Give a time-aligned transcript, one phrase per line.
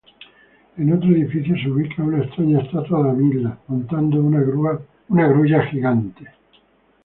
[0.79, 4.41] En otro edificio, se ubica una extraña estatua de Amida montando una
[5.27, 6.25] grulla gigante.